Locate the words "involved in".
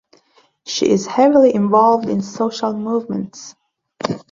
1.53-2.23